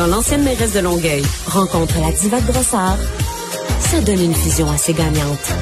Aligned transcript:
Quand 0.00 0.06
l'ancienne 0.06 0.42
mairesse 0.42 0.72
de 0.72 0.80
Longueuil 0.80 1.22
rencontre 1.44 2.00
la 2.00 2.10
diva 2.10 2.40
de 2.40 2.46
Brossard, 2.46 2.96
ça 3.80 4.00
donne 4.00 4.24
une 4.24 4.34
fusion 4.34 4.70
assez 4.70 4.94
gagnante. 4.94 5.52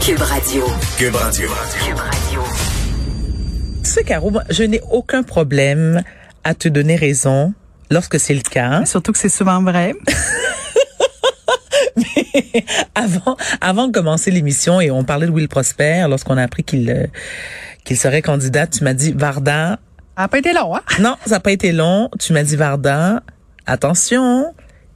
Cube 0.00 0.18
Radio. 0.18 0.64
Cube 0.98 1.14
Radio. 1.14 1.48
Cube 1.86 1.98
Radio. 1.98 2.40
Tu 3.84 3.90
sais, 3.90 4.02
Caro, 4.02 4.32
je 4.50 4.64
n'ai 4.64 4.80
aucun 4.90 5.22
problème 5.22 6.02
à 6.42 6.54
te 6.54 6.66
donner 6.66 6.96
raison 6.96 7.54
lorsque 7.92 8.18
c'est 8.18 8.34
le 8.34 8.40
cas. 8.40 8.84
Surtout 8.86 9.12
que 9.12 9.18
c'est 9.18 9.28
souvent 9.28 9.62
vrai. 9.62 9.94
Mais 11.96 12.64
avant, 12.96 13.36
avant 13.60 13.86
de 13.86 13.92
commencer 13.92 14.32
l'émission 14.32 14.80
et 14.80 14.90
on 14.90 15.04
parlait 15.04 15.28
de 15.28 15.30
Will 15.30 15.46
Prosper, 15.46 16.06
lorsqu'on 16.08 16.36
a 16.38 16.42
appris 16.42 16.64
qu'il 16.64 16.90
euh, 16.90 17.06
qu'il 17.84 17.96
serait 17.96 18.20
candidat, 18.20 18.66
tu 18.66 18.82
m'as 18.82 18.94
dit 18.94 19.12
Varda. 19.12 19.78
Ça 20.16 20.22
n'a 20.22 20.28
pas 20.28 20.38
été 20.38 20.54
long, 20.54 20.74
hein? 20.74 20.80
Non, 20.98 21.16
ça 21.26 21.32
n'a 21.32 21.40
pas 21.40 21.52
été 21.52 21.72
long. 21.72 22.08
Tu 22.18 22.32
m'as 22.32 22.42
dit 22.42 22.56
Varda, 22.56 23.22
attention, 23.66 24.46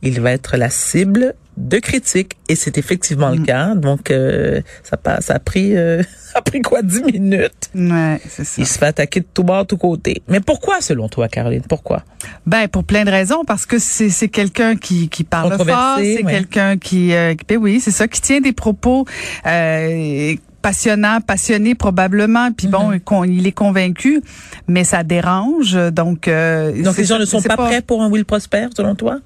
il 0.00 0.18
va 0.20 0.32
être 0.32 0.56
la 0.56 0.70
cible 0.70 1.34
de 1.58 1.78
critiques 1.78 2.38
et 2.48 2.54
c'est 2.54 2.78
effectivement 2.78 3.28
le 3.28 3.40
mm. 3.40 3.46
cas. 3.46 3.74
Donc 3.74 4.10
euh, 4.10 4.62
ça, 4.82 4.98
ça 5.20 5.34
a 5.34 5.38
pris 5.38 5.76
euh, 5.76 6.02
a 6.34 6.40
pris 6.40 6.62
quoi 6.62 6.80
dix 6.80 7.02
minutes? 7.02 7.70
Ouais, 7.74 8.18
c'est 8.28 8.44
ça. 8.44 8.62
Il 8.62 8.66
se 8.66 8.78
fait 8.78 8.86
attaquer 8.86 9.20
de 9.20 9.26
tout 9.32 9.44
bord, 9.44 9.62
de 9.62 9.66
tout 9.66 9.76
côté. 9.76 10.22
Mais 10.26 10.40
pourquoi 10.40 10.80
selon 10.80 11.08
toi 11.08 11.28
Caroline? 11.28 11.64
Pourquoi? 11.68 12.02
Ben 12.46 12.66
pour 12.68 12.84
plein 12.84 13.04
de 13.04 13.10
raisons 13.10 13.44
parce 13.44 13.66
que 13.66 13.78
c'est 13.78 14.08
c'est 14.08 14.28
quelqu'un 14.28 14.76
qui 14.76 15.10
qui 15.10 15.24
parle 15.24 15.54
fort, 15.58 15.98
c'est 15.98 16.24
quelqu'un 16.24 16.78
qui, 16.78 17.14
euh, 17.14 17.34
ben 17.46 17.58
oui, 17.58 17.80
c'est 17.80 17.90
ça 17.90 18.08
qui 18.08 18.22
tient 18.22 18.40
des 18.40 18.52
propos 18.52 19.04
euh, 19.46 20.34
passionnant, 20.62 21.20
passionné 21.20 21.74
probablement, 21.74 22.52
puis 22.52 22.68
bon, 22.68 22.92
mm-hmm. 22.92 23.28
il 23.28 23.46
est 23.46 23.52
convaincu, 23.52 24.22
mais 24.68 24.84
ça 24.84 25.02
dérange. 25.02 25.76
Donc, 25.92 26.28
euh, 26.28 26.82
donc 26.82 26.96
les 26.96 27.04
gens 27.04 27.18
ne 27.18 27.24
sont 27.24 27.42
pas, 27.42 27.56
prêts 27.56 27.82
pour 27.82 28.02
un 28.02 28.10
Will 28.10 28.24
Prosper, 28.24 28.68
selon 28.76 28.94
toi? 28.94 29.18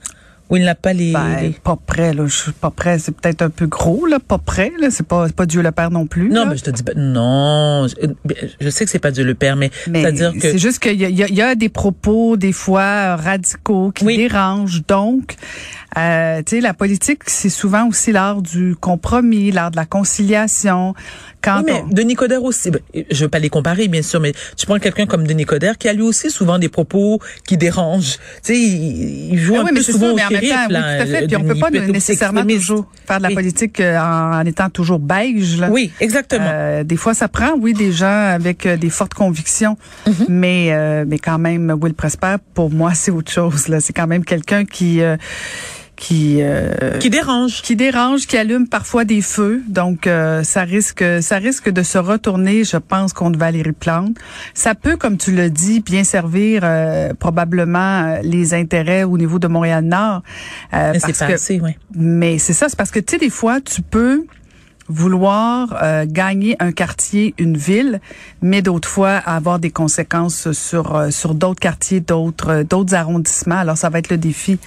Ou 0.51 0.57
il 0.57 0.65
n'a 0.65 0.74
pas 0.74 0.93
les, 0.93 1.12
ben, 1.12 1.54
Pas 1.63 1.76
prêt, 1.87 2.13
là. 2.13 2.26
Je 2.26 2.35
suis 2.35 2.52
pas 2.52 2.71
prêt. 2.71 2.99
C'est 2.99 3.13
peut-être 3.16 3.41
un 3.41 3.49
peu 3.49 3.66
gros, 3.66 4.04
là. 4.04 4.18
Pas 4.21 4.37
prêt, 4.37 4.73
là. 4.79 4.91
C'est 4.91 5.07
pas, 5.07 5.26
pas 5.30 5.46
Dieu 5.46 5.63
le 5.63 5.73
Père 5.73 5.91
non 5.91 6.07
plus. 6.07 6.29
Non, 6.29 6.45
mais 6.45 6.59
je 6.59 6.65
te 6.65 6.71
dis, 6.71 6.82
non. 6.96 7.87
Je 8.60 8.69
sais 8.69 8.85
que 8.85 8.91
c'est 8.91 8.98
pas 8.98 9.10
Dieu 9.10 9.24
le 9.24 9.35
Père, 9.35 9.57
mais, 9.57 9.71
c'est-à-dire 9.87 10.35
que. 10.35 10.41
C'est 10.41 10.59
juste 10.59 10.80
qu'il 10.80 11.01
y, 11.01 11.15
y, 11.15 11.43
a 11.43 11.54
des 11.54 11.71
propos, 11.71 12.37
des 12.37 12.52
fois, 12.52 13.16
radicaux 13.16 13.91
qui 13.91 14.04
dérangent. 14.04 14.82
Donc, 14.87 15.37
euh, 15.96 16.42
tu 16.45 16.56
sais, 16.56 16.60
la 16.60 16.74
politique, 16.74 17.23
c'est 17.26 17.48
souvent 17.48 17.88
aussi 17.88 18.12
l'art 18.12 18.42
du 18.42 18.76
compromis, 18.76 19.50
l'art 19.50 19.70
de 19.70 19.76
la 19.76 19.87
conciliation. 19.87 20.95
Quand 21.42 21.59
oui, 21.59 21.73
mais 21.73 21.84
Denis 21.90 22.14
Coderre 22.14 22.42
aussi, 22.42 22.70
ben, 22.70 22.80
je 23.10 23.24
veux 23.24 23.28
pas 23.28 23.38
les 23.38 23.51
comparer, 23.51 23.86
bien 23.88 24.02
sûr, 24.02 24.18
mais 24.18 24.32
tu 24.56 24.64
prends 24.66 24.78
quelqu'un 24.78 25.06
comme 25.06 25.26
Denis 25.26 25.45
Coderre 25.45 25.76
qui 25.76 25.88
a 25.88 25.92
lui 25.92 26.02
aussi 26.02 26.30
souvent 26.30 26.59
des 26.59 26.70
propos 26.70 27.20
qui 27.46 27.56
dérangent. 27.56 28.16
Tu 28.42 28.54
sais, 28.54 28.59
il, 28.59 29.38
joue 29.38 29.56
ah 29.59 29.64
un 29.68 29.74
peu 29.74 29.82
souvent 29.82 30.12
au 30.12 30.18
shérif, 30.18 30.51
temps, 30.51 30.66
oui, 30.68 30.74
tout 30.74 31.02
à 31.02 31.06
fait. 31.06 31.26
Puis 31.26 31.36
on 31.36 31.45
peut 31.45 31.59
pas 31.59 31.70
nécessairement 31.70 32.45
toujours 32.45 32.86
faire 33.06 33.18
de 33.18 33.24
la 33.24 33.30
politique 33.30 33.80
euh, 33.80 33.98
en, 33.98 34.40
en, 34.40 34.46
étant 34.46 34.70
toujours 34.70 34.98
beige. 34.98 35.60
Là. 35.60 35.68
Oui, 35.70 35.92
exactement. 36.01 36.45
Euh, 36.46 36.84
des 36.84 36.96
fois, 36.96 37.14
ça 37.14 37.29
prend, 37.29 37.54
oui, 37.58 37.74
des 37.74 37.92
gens 37.92 38.06
avec 38.06 38.66
euh, 38.66 38.76
des 38.76 38.90
fortes 38.90 39.14
convictions, 39.14 39.76
mm-hmm. 40.06 40.24
mais 40.29 40.68
euh, 40.73 41.04
mais 41.06 41.18
quand 41.18 41.38
même, 41.38 41.76
Will 41.80 41.95
Prosper, 41.95 42.36
pour 42.54 42.70
moi, 42.70 42.92
c'est 42.95 43.10
autre 43.10 43.30
chose. 43.30 43.68
Là, 43.68 43.80
c'est 43.80 43.92
quand 43.92 44.06
même 44.06 44.24
quelqu'un 44.24 44.64
qui 44.64 45.01
qui 45.96 46.38
euh, 46.42 46.98
qui 46.98 47.10
dérange, 47.10 47.62
qui 47.62 47.76
dérange, 47.76 48.26
qui 48.26 48.37
allume 48.37 48.68
parfois 48.68 49.04
des 49.04 49.20
feux. 49.20 49.62
Donc 49.68 50.06
euh, 50.06 50.42
ça 50.42 50.62
risque 50.62 51.04
ça 51.20 51.36
risque 51.36 51.70
de 51.70 51.82
se 51.82 51.98
retourner, 51.98 52.64
je 52.64 52.76
pense, 52.76 53.12
contre 53.12 53.38
Valérie 53.38 53.73
Plante. 53.73 54.16
Ça 54.54 54.74
peut, 54.74 54.96
comme 54.96 55.16
tu 55.16 55.32
le 55.32 55.51
dis, 55.51 55.80
bien 55.80 56.04
servir 56.04 56.62
euh, 56.64 57.14
probablement 57.14 58.18
les 58.23 58.54
intérêts 58.54 59.04
au 59.04 59.16
niveau 59.18 59.38
de 59.38 59.46
Montréal 59.46 59.84
Nord. 59.84 60.23
mais 60.73 60.98
c'est 60.98 61.60
oui. 61.60 61.76
Mais 61.95 62.38
c'est 62.38 62.52
ça, 62.52 62.68
c'est 62.68 62.76
parce 62.76 62.90
que 62.90 63.01
tu 63.01 63.12
sais 63.12 63.18
des 63.18 63.30
fois 63.30 63.60
tu 63.60 63.82
peux 63.82 64.26
vouloir 64.88 65.78
euh, 65.82 66.04
gagner 66.06 66.56
un 66.60 66.72
quartier, 66.72 67.34
une 67.38 67.56
ville, 67.56 68.00
mais 68.42 68.62
d'autres 68.62 68.88
fois 68.88 69.12
avoir 69.12 69.58
des 69.58 69.70
conséquences 69.70 70.53
sur 70.53 70.94
euh, 70.94 71.10
sur 71.10 71.34
d'autres 71.34 71.60
quartiers, 71.60 72.00
d'autres 72.00 72.50
euh, 72.50 72.64
d'autres 72.64 72.94
arrondissements. 72.94 73.56
Alors 73.56 73.76
ça 73.76 73.88
va 73.88 73.98
être 73.98 74.10
le 74.10 74.19
défi 74.19 74.58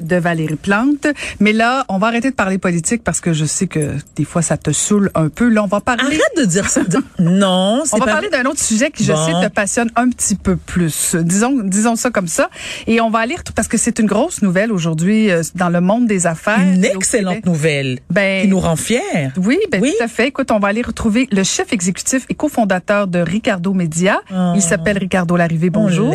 de 0.00 0.16
Valérie 0.16 0.56
Plante. 0.56 1.06
Mais 1.40 1.52
là, 1.52 1.84
on 1.88 1.98
va 1.98 2.08
arrêter 2.08 2.30
de 2.30 2.34
parler 2.34 2.58
politique 2.58 3.02
parce 3.02 3.20
que 3.20 3.32
je 3.32 3.44
sais 3.44 3.66
que 3.66 3.96
des 4.16 4.24
fois 4.24 4.42
ça 4.42 4.56
te 4.56 4.72
saoule 4.72 5.10
un 5.14 5.28
peu. 5.28 5.48
Là, 5.48 5.64
on 5.64 5.68
va 5.68 5.80
parler. 5.80 6.02
Arrête 6.02 6.36
de 6.36 6.44
dire 6.44 6.68
ça. 6.68 6.82
non, 7.18 7.82
on 7.92 7.98
va 7.98 8.06
parler 8.06 8.28
d'un 8.28 8.44
autre 8.44 8.60
sujet 8.60 8.90
qui 8.90 9.04
je 9.04 9.12
sais 9.12 9.32
te 9.32 9.52
passionne 9.52 9.90
un 9.96 10.08
petit 10.10 10.34
peu 10.34 10.56
plus. 10.56 11.16
Disons 11.16 11.60
disons 11.62 11.96
ça 11.96 12.10
comme 12.10 12.28
ça. 12.28 12.50
Et 12.86 13.00
on 13.00 13.10
va 13.10 13.20
aller 13.20 13.36
parce 13.56 13.68
que 13.68 13.78
c'est 13.78 13.98
une 13.98 14.06
grosse 14.06 14.42
nouvelle 14.42 14.72
aujourd'hui 14.72 15.30
dans 15.54 15.70
le 15.70 15.80
monde 15.80 16.06
des 16.06 16.26
affaires. 16.26 16.60
Une 16.60 16.84
excellente 16.84 17.46
nouvelle 17.46 18.00
ben, 18.10 18.42
qui 18.42 18.48
nous 18.48 18.60
rend 18.60 18.76
fiers. 18.76 19.30
Oui, 19.38 19.58
ben, 19.70 19.82
oui, 19.82 19.94
tout 19.96 20.04
à 20.04 20.08
fait. 20.08 20.28
Écoute, 20.28 20.50
on 20.50 20.58
va 20.58 20.68
aller 20.68 20.82
retrouver 20.82 21.28
le 21.30 21.42
chef 21.42 21.72
exécutif 21.72 22.26
et 22.28 22.34
cofondateur 22.34 23.06
de 23.06 23.18
Ricardo 23.18 23.72
Media. 23.72 24.20
Il 24.30 24.36
ah. 24.36 24.60
s'appelle 24.60 24.98
Ricardo 24.98 25.36
Larrivée. 25.36 25.70
Bonjour. 25.70 26.14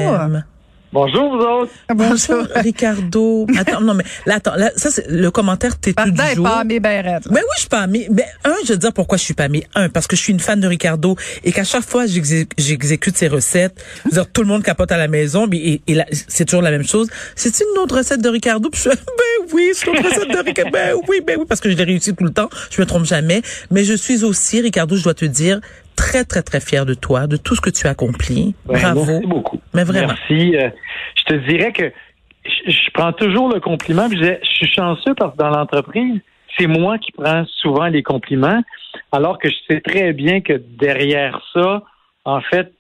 Bonjour 0.94 1.36
vous 1.36 1.44
autres. 1.44 1.72
Bonjour 1.94 2.48
Ricardo. 2.56 3.46
Attends, 3.58 3.82
non 3.82 3.94
mais 3.94 4.06
là, 4.26 4.36
attends, 4.36 4.56
là, 4.56 4.72
ça 4.78 4.90
c'est 4.90 5.10
le 5.10 5.30
commentaire 5.32 5.78
t'es 5.78 5.94
tout 5.94 6.12
du 6.12 6.22
jour? 6.36 6.46
pas 6.46 6.64
mais 6.64 6.80
ben 6.80 7.20
Mais 7.30 7.42
oui, 7.42 7.46
je 7.56 7.60
suis 7.60 7.70
pas 7.70 7.88
mais 7.88 8.08
ben 8.10 8.26
un, 8.46 8.54
je 8.66 8.72
veux 8.72 8.78
dire 8.80 8.94
pourquoi 8.94 9.18
je 9.18 9.24
suis 9.24 9.34
pas 9.34 9.50
mais 9.50 9.64
un 9.76 9.90
parce 9.90 10.08
que 10.08 10.16
je 10.16 10.22
suis 10.22 10.32
une 10.32 10.40
fan 10.40 10.62
de 10.62 10.68
Ricardo 10.68 11.18
et 11.44 11.52
qu'à 11.52 11.66
chaque 11.66 11.84
fois 11.84 12.06
j'exécute 12.06 13.18
ses 13.18 13.28
recettes, 13.28 13.84
je 14.06 14.10
veux 14.10 14.14
dire, 14.16 14.32
tout 14.32 14.42
le 14.42 14.48
monde 14.48 14.64
capote 14.64 14.92
à 14.94 14.98
la 14.98 15.10
maison 15.10 15.46
mais 15.46 15.58
et, 15.58 15.82
et 15.88 15.98
c'est 16.12 16.46
toujours 16.46 16.62
la 16.62 16.72
même 16.72 16.88
chose. 16.88 17.10
C'est 17.36 17.60
une 17.60 17.80
autre 17.80 17.98
recette 17.98 18.22
de 18.22 18.30
Ricardo? 18.30 18.70
Puis 18.70 18.84
je 18.86 18.90
ben 18.90 19.54
oui, 19.54 19.72
c'est 19.74 19.88
une 19.88 19.98
autre 19.98 20.10
recette 20.10 20.30
de 20.32 20.38
Ricardo. 20.46 20.72
Ben 20.72 20.96
oui, 21.10 21.20
ben 21.26 21.38
oui 21.38 21.46
parce 21.48 21.60
que 21.60 21.70
je 21.70 21.76
l'ai 21.76 21.84
réussi 21.84 22.16
tout 22.16 22.24
le 22.24 22.32
temps, 22.32 22.50
je 22.72 22.82
me 22.82 22.86
trompe 22.86 23.06
jamais, 23.06 23.42
mais 23.72 23.84
je 23.84 23.94
suis 23.94 24.24
aussi 24.24 24.62
Ricardo, 24.62 24.96
je 24.96 25.04
dois 25.04 25.14
te 25.14 25.26
dire 25.26 25.60
très, 25.98 26.24
très, 26.24 26.42
très 26.42 26.62
fier 26.62 26.86
de 26.86 26.94
toi, 26.94 27.28
de 27.28 27.36
tout 27.36 27.56
ce 27.56 27.62
que 27.62 27.70
tu 27.70 27.88
as 27.88 27.90
accompli. 27.90 28.56
Ben, 28.66 28.80
Bravo. 28.80 29.06
Merci 29.06 29.28
beaucoup. 29.28 29.60
Mais 29.74 29.84
vraiment. 29.84 30.08
Merci. 30.08 30.56
Euh, 30.56 30.70
je 31.16 31.24
te 31.24 31.34
dirais 31.50 31.74
que 31.74 31.92
je, 32.46 32.92
prends 32.94 33.12
toujours 33.12 33.54
le 33.54 33.60
compliment. 33.60 34.08
je, 34.10 34.16
je 34.42 34.50
suis 34.50 34.72
chanceux 34.72 35.14
parce 35.16 35.34
que 35.34 35.38
dans 35.38 35.50
l'entreprise, 35.50 36.22
c'est 36.58 36.68
moi 36.68 36.98
qui 36.98 37.12
prends 37.12 37.44
souvent 37.62 37.88
les 37.88 38.04
compliments, 38.04 38.62
alors 39.12 39.38
que 39.38 39.50
je 39.50 39.56
sais 39.70 39.82
très 39.82 40.14
bien 40.14 40.42
que 40.42 40.54
derrière 40.80 41.42
ça, 41.54 41.84
en 42.28 42.42
fait, 42.42 42.74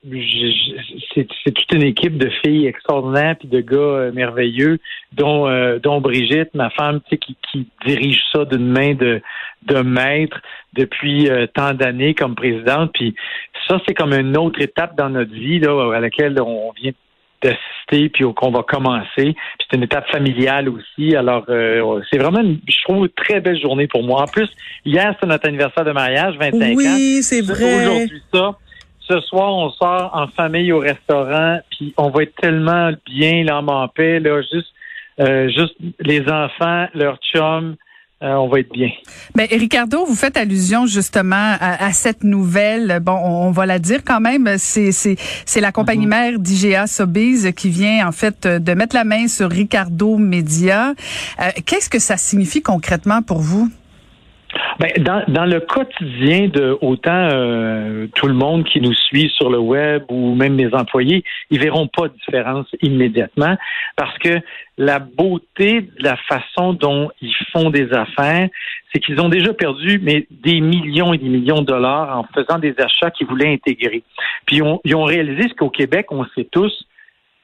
c'est 1.16 1.54
toute 1.54 1.72
une 1.72 1.84
équipe 1.84 2.18
de 2.18 2.30
filles 2.44 2.68
extraordinaires 2.68 3.38
puis 3.40 3.48
de 3.48 3.62
gars 3.62 3.78
euh, 3.78 4.12
merveilleux, 4.12 4.78
dont 5.14 5.48
euh, 5.48 5.80
dont 5.80 6.02
Brigitte, 6.02 6.54
ma 6.54 6.70
femme, 6.70 7.00
qui, 7.10 7.38
qui 7.50 7.66
dirige 7.86 8.22
ça 8.34 8.44
d'une 8.44 8.68
main 8.68 8.94
de 8.94 9.22
de 9.64 9.80
maître 9.80 10.38
depuis 10.74 11.30
euh, 11.30 11.48
tant 11.48 11.74
d'années 11.74 12.14
comme 12.14 12.36
présidente. 12.36 12.92
Puis 12.94 13.16
ça, 13.70 13.80
c'est 13.88 13.94
comme 13.94 14.12
une 14.12 14.36
autre 14.36 14.62
étape 14.62 14.98
dans 14.98 15.10
notre 15.10 15.32
vie 15.32 15.60
là, 15.60 15.94
à 15.96 16.02
laquelle 16.02 16.38
on 16.42 16.74
vient 16.74 16.92
d'assister 17.42 18.10
puis 18.10 18.26
qu'on 18.36 18.52
va 18.52 18.64
commencer. 18.64 19.08
Puis 19.16 19.68
c'est 19.72 19.78
une 19.78 19.84
étape 19.84 20.10
familiale 20.12 20.68
aussi. 20.68 21.16
Alors 21.16 21.46
c'est 22.12 22.18
vraiment, 22.18 22.42
une, 22.42 22.60
je 22.68 22.84
trouve, 22.84 23.06
une 23.06 23.12
très 23.12 23.40
belle 23.40 23.62
journée 23.62 23.88
pour 23.88 24.04
moi. 24.04 24.24
En 24.24 24.28
plus, 24.28 24.50
hier, 24.84 25.14
c'était 25.14 25.28
notre 25.28 25.48
anniversaire 25.48 25.86
de 25.86 25.94
mariage, 25.94 26.36
25 26.38 26.62
ans. 26.62 26.74
Oui, 26.76 27.20
c'est 27.22 27.42
vrai. 27.42 27.76
Aujourd'hui, 27.86 28.22
ça 28.34 28.58
ce 29.08 29.20
soir, 29.22 29.54
on 29.54 29.70
sort 29.72 30.12
en 30.14 30.28
famille 30.28 30.72
au 30.72 30.80
restaurant, 30.80 31.60
puis 31.72 31.94
on 31.98 32.10
va 32.10 32.24
être 32.24 32.36
tellement 32.36 32.92
bien, 33.06 33.44
l'âme 33.44 33.70
en 33.70 33.88
paix, 33.88 34.20
là, 34.20 34.42
juste, 34.42 34.74
euh, 35.20 35.50
juste 35.50 35.76
les 36.00 36.22
enfants, 36.30 36.88
leurs 36.94 37.18
chums, 37.18 37.76
euh, 38.24 38.34
on 38.34 38.48
va 38.48 38.62
être 38.62 38.72
bien. 38.72 38.90
Mais 39.36 39.46
Ricardo, 39.46 40.04
vous 40.04 40.16
faites 40.16 40.38
allusion 40.38 40.88
justement 40.88 41.56
à, 41.60 41.94
cette 41.94 42.24
nouvelle. 42.24 43.00
Bon, 43.00 43.14
on, 43.14 43.52
va 43.52 43.68
la 43.68 43.78
dire 43.78 44.00
quand 44.04 44.20
même. 44.20 44.56
C'est 44.58 44.92
c'est 44.92 45.62
la 45.62 45.72
compagnie 45.72 46.08
mère 46.08 46.40
d'IGA 46.40 46.88
Sobeys 46.88 47.54
qui 47.54 47.70
vient 47.70 48.08
en 48.08 48.12
fait 48.12 48.48
de 48.48 48.74
mettre 48.74 48.96
la 48.96 49.04
main 49.04 49.28
sur 49.28 49.52
Ricardo 49.52 50.18
Media. 50.18 50.96
Euh, 51.40 51.52
qu'est-ce 51.68 51.92
que 51.92 52.00
ça 52.00 52.18
signifie 52.18 52.64
concrètement 52.64 53.22
pour 53.22 53.40
vous? 53.40 53.70
Ben, 54.80 54.92
dans, 55.00 55.24
dans 55.28 55.46
le 55.46 55.60
quotidien 55.60 56.48
de 56.48 56.78
autant 56.82 57.30
euh, 57.34 58.08
tout 58.16 58.28
le 58.28 58.34
monde 58.34 58.64
qui 58.64 58.80
nous 58.80 58.94
suit 58.94 59.30
sur 59.36 59.50
le 59.50 59.58
web 59.58 60.04
ou 60.10 60.36
même 60.36 60.56
mes 60.56 60.74
employés, 60.74 61.24
ils 61.50 61.60
verront 61.60 61.88
pas 61.88 62.08
de 62.08 62.14
différence 62.14 62.68
immédiatement 62.82 63.58
parce 63.96 64.18
que 64.20 64.40
la 64.78 65.00
beauté 65.00 65.82
de 65.82 66.04
la 66.04 66.16
façon 66.16 66.74
dont 66.74 67.10
ils 67.22 67.34
font 67.52 67.72
des 67.72 67.92
affaires, 67.92 68.48
c'est 68.94 69.00
qu'ils 69.00 69.20
ont 69.20 69.30
déjà 69.30 69.54
perdu 69.54 70.00
mais 70.02 70.28
des 70.30 70.62
millions 70.62 71.14
et 71.14 71.18
des 71.18 71.30
millions 71.30 71.62
de 71.62 71.66
dollars 71.66 72.18
en 72.18 72.24
faisant 72.34 72.60
des 72.60 72.76
achats 72.78 73.12
qu'ils 73.12 73.28
voulaient 73.28 73.52
intégrer. 73.52 74.04
Puis 74.46 74.62
ils 74.84 74.96
ont, 74.96 75.04
réalisé 75.04 75.50
ce 75.50 75.54
qu'au 75.56 75.70
Québec, 75.70 76.08
on 76.12 76.26
sait 76.36 76.48
tous, 76.52 76.86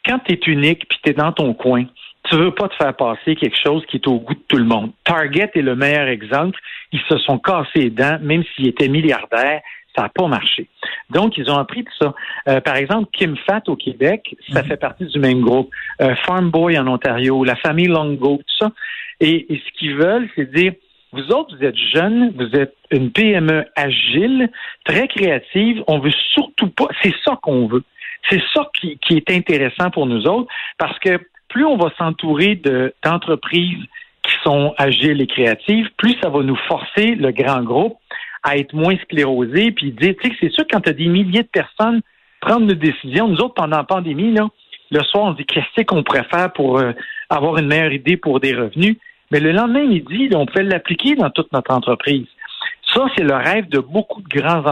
quand 0.06 0.20
tu 0.20 0.34
es 0.34 0.40
unique 0.48 0.88
puis 0.88 1.00
tu 1.04 1.10
es 1.10 1.14
dans 1.14 1.32
ton 1.32 1.54
coin, 1.54 1.86
tu 2.34 2.40
veux 2.40 2.52
pas 2.52 2.68
te 2.68 2.76
faire 2.76 2.96
passer 2.96 3.36
quelque 3.36 3.58
chose 3.64 3.86
qui 3.86 3.98
est 3.98 4.08
au 4.08 4.20
goût 4.20 4.34
de 4.34 4.40
tout 4.48 4.58
le 4.58 4.64
monde. 4.64 4.92
Target 5.04 5.52
est 5.54 5.62
le 5.62 5.76
meilleur 5.76 6.08
exemple. 6.08 6.58
Ils 6.92 7.02
se 7.08 7.18
sont 7.20 7.38
cassés 7.38 7.68
les 7.76 7.90
dents, 7.92 8.18
même 8.22 8.44
s'ils 8.56 8.68
étaient 8.68 8.88
milliardaires. 8.88 9.62
Ça 9.96 10.04
n'a 10.04 10.10
pas 10.10 10.28
marché. 10.28 10.68
Donc, 11.12 11.38
ils 11.38 11.52
ont 11.52 11.58
appris 11.60 11.84
de 11.84 11.90
ça. 12.02 12.16
Euh, 12.48 12.60
par 12.60 12.78
exemple, 12.78 13.10
Kim 13.14 13.38
Fat 13.46 13.62
au 13.68 13.76
Québec, 13.76 14.36
ça 14.52 14.64
mhm. 14.64 14.68
fait 14.68 14.78
partie 14.78 15.06
du 15.06 15.20
même 15.20 15.42
groupe. 15.42 15.70
Euh, 16.02 16.16
Farm 16.26 16.50
Boy 16.50 16.76
en 16.80 16.88
Ontario, 16.88 17.44
la 17.44 17.56
famille 17.58 17.86
Longo, 17.86 18.38
tout 18.38 18.66
ça. 18.66 18.72
Et, 19.20 19.46
ce 19.52 19.78
qu'ils 19.78 19.96
veulent, 19.96 20.28
c'est 20.36 20.52
dire, 20.52 20.74
vous 21.12 21.28
autres, 21.28 21.56
vous 21.56 21.64
êtes 21.64 21.78
jeunes, 21.78 22.34
vous 22.36 22.60
êtes 22.60 22.74
une 22.90 23.12
PME 23.12 23.66
agile, 23.76 24.50
très 24.86 25.08
créative. 25.08 25.84
On 25.86 26.00
veut 26.00 26.14
surtout 26.34 26.70
pas. 26.70 26.88
C'est 27.04 27.14
ça 27.24 27.38
qu'on 27.44 27.68
veut. 27.68 27.84
C'est 28.28 28.42
ça 28.56 28.68
qui, 28.82 28.98
qui, 28.98 29.18
est 29.18 29.30
intéressant 29.30 29.92
pour 29.92 30.08
nous 30.08 30.26
autres, 30.26 30.52
parce 30.80 30.98
que 30.98 31.20
plus 31.54 31.66
on 31.66 31.78
va 31.78 31.92
s'entourer 31.98 32.60
d'entreprises 33.06 33.86
qui 34.24 34.34
sont 34.44 34.74
agiles 34.78 35.22
et 35.22 35.28
créatives, 35.28 35.88
plus 35.98 36.16
ça 36.22 36.30
va 36.30 36.42
nous 36.42 36.58
forcer, 36.68 37.14
le 37.16 37.32
grand 37.32 37.62
groupe, 37.62 37.98
à 38.42 38.58
être 38.58 38.74
moins 38.74 38.96
sclérosé, 39.04 39.72
puis 39.72 39.92
dire, 39.92 40.16
tu 40.20 40.30
sais, 40.30 40.36
c'est 40.40 40.52
sûr, 40.52 40.66
quand 40.70 40.82
tu 40.82 40.90
as 40.90 40.94
des 40.94 41.08
milliers 41.08 41.44
de 41.44 41.48
personnes 41.48 42.02
prendre 42.42 42.70
une 42.70 42.74
décision, 42.74 43.28
nous 43.28 43.38
autres, 43.38 43.54
pendant 43.54 43.78
la 43.78 43.84
pandémie, 43.84 44.34
là, 44.34 44.50
le 44.92 45.04
soir, 45.04 45.26
on 45.26 45.34
dit 45.34 45.46
qu'est-ce 45.46 45.84
qu'on 45.84 46.04
pourrait 46.04 46.28
faire 46.30 46.52
pour 46.52 46.80
euh, 46.80 46.92
avoir 47.30 47.58
une 47.58 47.68
meilleure 47.68 47.94
idée 47.94 48.18
pour 48.18 48.40
des 48.40 48.54
revenus? 48.54 48.98
Mais 49.32 49.40
le 49.40 49.52
lendemain 49.52 49.86
midi, 49.86 50.30
on 50.36 50.46
peut 50.46 50.62
l'appliquer 50.62 51.16
dans 51.16 51.30
toute 51.30 51.52
notre 51.54 51.72
entreprise. 51.72 52.28
Ça, 52.94 53.08
c'est 53.16 53.24
le 53.24 53.36
rêve 53.36 53.70
de 53.70 53.80
beaucoup 53.80 54.22
de 54.22 54.28
grands 54.28 54.64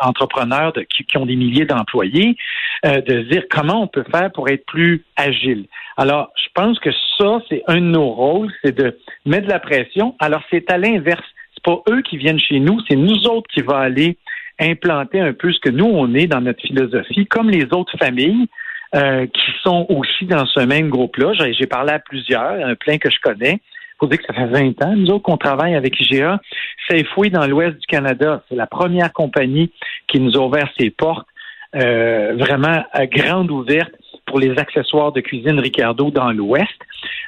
entrepreneurs 0.00 0.72
qui, 0.90 1.16
ont 1.16 1.26
des 1.26 1.36
milliers 1.36 1.64
d'employés, 1.64 2.36
euh, 2.84 3.00
de 3.00 3.22
dire 3.22 3.44
comment 3.50 3.82
on 3.82 3.86
peut 3.86 4.04
faire 4.10 4.30
pour 4.32 4.48
être 4.48 4.66
plus 4.66 5.04
agile. 5.16 5.66
Alors, 5.96 6.32
je 6.36 6.48
pense 6.54 6.78
que 6.80 6.90
ça, 7.18 7.40
c'est 7.48 7.62
un 7.66 7.76
de 7.76 7.80
nos 7.80 8.10
rôles, 8.10 8.52
c'est 8.62 8.76
de 8.76 8.98
mettre 9.24 9.46
de 9.46 9.52
la 9.52 9.60
pression. 9.60 10.14
Alors, 10.18 10.42
c'est 10.50 10.70
à 10.70 10.76
l'inverse. 10.76 11.24
C'est 11.54 11.64
pas 11.64 11.80
eux 11.88 12.02
qui 12.02 12.18
viennent 12.18 12.38
chez 12.38 12.60
nous, 12.60 12.78
c'est 12.88 12.96
nous 12.96 13.26
autres 13.26 13.48
qui 13.52 13.62
va 13.62 13.78
aller 13.78 14.18
implanter 14.58 15.20
un 15.20 15.32
peu 15.32 15.52
ce 15.52 15.60
que 15.60 15.70
nous, 15.70 15.86
on 15.86 16.14
est 16.14 16.26
dans 16.26 16.40
notre 16.40 16.60
philosophie, 16.60 17.26
comme 17.26 17.50
les 17.50 17.66
autres 17.72 17.96
familles. 17.98 18.48
Euh, 18.94 19.26
qui 19.26 19.52
sont 19.64 19.84
aussi 19.90 20.26
dans 20.26 20.46
ce 20.46 20.60
même 20.60 20.90
groupe-là. 20.90 21.32
J'ai 21.34 21.66
parlé 21.66 21.92
à 21.92 21.98
plusieurs, 21.98 22.52
un 22.64 22.76
plein 22.76 22.98
que 22.98 23.10
je 23.10 23.18
connais, 23.20 23.60
faut 23.98 24.06
dire 24.06 24.18
que 24.18 24.26
ça 24.26 24.34
fait 24.34 24.46
20 24.46 24.84
ans, 24.84 24.94
nous 24.96 25.10
autres, 25.10 25.22
qu'on 25.22 25.36
travaille 25.36 25.74
avec 25.74 25.98
IGA. 26.00 26.40
Safeway, 26.88 27.30
dans 27.30 27.46
l'ouest 27.46 27.78
du 27.78 27.86
Canada, 27.86 28.42
c'est 28.48 28.56
la 28.56 28.66
première 28.66 29.12
compagnie 29.12 29.72
qui 30.06 30.20
nous 30.20 30.36
a 30.36 30.40
ouvert 30.40 30.68
ses 30.78 30.90
portes 30.90 31.26
euh, 31.74 32.34
vraiment 32.38 32.84
à 32.92 33.06
grande 33.06 33.50
ouverte 33.50 33.92
pour 34.26 34.38
les 34.38 34.58
accessoires 34.58 35.12
de 35.12 35.20
cuisine 35.20 35.58
Ricardo 35.58 36.10
dans 36.10 36.32
l'ouest. 36.32 36.78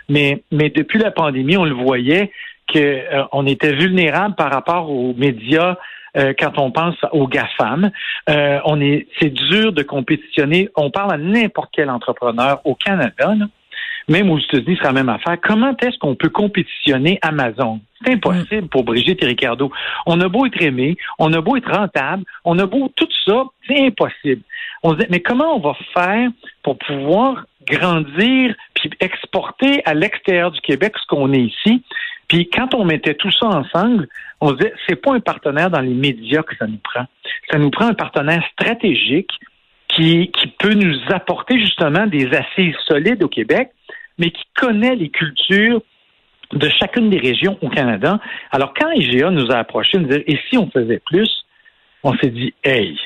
Mais, 0.09 0.43
mais 0.51 0.71
depuis 0.71 0.99
la 0.99 1.11
pandémie, 1.11 1.57
on 1.57 1.65
le 1.65 1.75
voyait 1.75 2.31
qu'on 2.73 2.79
euh, 2.79 3.47
était 3.47 3.73
vulnérable 3.73 4.35
par 4.35 4.53
rapport 4.53 4.91
aux 4.91 5.15
médias 5.15 5.77
euh, 6.17 6.33
quand 6.39 6.59
on 6.59 6.71
pense 6.71 6.97
aux 7.13 7.27
GAFAM. 7.27 7.91
Euh, 8.31 8.59
on 8.65 8.81
est, 8.81 9.07
c'est 9.21 9.31
dur 9.33 9.73
de 9.73 9.83
compétitionner. 9.83 10.69
On 10.77 10.91
parle 10.91 11.13
à 11.13 11.19
n'importe 11.19 11.71
quel 11.73 11.91
entrepreneur 11.91 12.61
au 12.65 12.75
Canada. 12.75 13.35
Là 13.35 13.47
même 14.09 14.31
aux 14.31 14.39
États-Unis, 14.39 14.79
c'est 14.81 14.87
la 14.87 14.93
même 14.93 15.09
affaire. 15.09 15.37
Comment 15.43 15.77
est-ce 15.83 15.99
qu'on 15.99 16.15
peut 16.15 16.31
compétitionner 16.31 17.19
Amazon? 17.23 17.81
C'est 18.05 18.15
impossible 18.15 18.69
pour 18.69 18.85
Brigitte 18.85 19.23
et 19.23 19.27
Ricardo. 19.27 19.71
On 20.07 20.21
a 20.21 20.29
beau 20.29 20.47
être 20.47 20.61
aimé, 20.63 20.97
on 21.19 21.33
a 21.33 21.41
beau 21.41 21.57
être 21.57 21.71
rentable, 21.71 22.25
on 22.45 22.59
a 22.59 22.67
beau 22.67 22.91
tout 22.97 23.09
ça, 23.27 23.45
c'est 23.67 23.87
impossible. 23.87 24.43
On 24.83 24.93
se 24.93 24.99
dit, 24.99 25.07
mais 25.11 25.21
comment 25.21 25.57
on 25.57 25.61
va 25.61 25.77
faire 25.95 26.31
pour 26.63 26.79
pouvoir 26.79 27.45
grandir 27.67 28.55
puis 28.75 28.91
exporter 29.01 29.83
à 29.85 29.95
l'extérieur 29.95 30.53
du 30.53 30.61
Québec 30.61 30.95
ce 31.01 31.07
qu'on 31.07 31.33
est 31.33 31.43
ici? 31.43 31.83
Puis 32.29 32.49
quand 32.49 32.75
on 32.75 32.85
mettait 32.85 33.15
tout 33.15 33.33
ça 33.33 33.47
ensemble, 33.47 34.09
on 34.41 34.51
se 34.51 34.55
disait, 34.57 34.75
c'est 34.87 34.97
pas 34.97 35.15
un 35.15 35.21
partenaire 35.21 35.71
dans 35.71 35.81
les 35.81 35.95
médias 35.95 36.43
que 36.43 36.57
ça 36.57 36.67
nous 36.67 36.79
prend. 36.79 37.05
Ça 37.51 37.59
nous 37.59 37.71
prend 37.71 37.87
un 37.87 37.95
partenaire 37.95 38.45
stratégique 38.53 39.31
qui, 39.89 40.31
qui 40.31 40.47
peut 40.59 40.75
nous 40.75 40.97
apporter 41.11 41.59
justement 41.59 42.07
des 42.07 42.29
assises 42.33 42.77
solides 42.87 43.23
au 43.25 43.29
Québec 43.29 43.71
mais 44.19 44.31
qui 44.31 44.43
connaît 44.55 44.97
les 44.97 45.11
cultures 45.11 45.81
de 46.53 46.69
chacune 46.69 47.11
des 47.11 47.19
régions 47.19 47.59
au 47.61 47.69
Canada. 47.69 48.19
Alors, 48.51 48.73
quand 48.75 48.91
IGA 48.91 49.31
nous 49.31 49.51
a 49.51 49.57
approchés, 49.57 49.99
nous 49.99 50.07
disait, 50.09 50.25
et 50.27 50.39
si 50.49 50.57
on 50.57 50.71
faisait 50.71 51.01
plus, 51.05 51.31
on 52.03 52.17
s'est 52.19 52.31
dit, 52.31 52.55
hey, 52.65 52.99